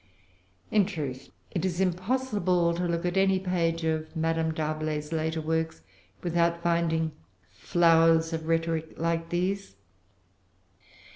[0.71, 5.83] In truth, it is impossible to look at any page of Madame D'Arblay's later works
[6.23, 7.11] without finding
[7.51, 9.75] flowers of rhetoric like these.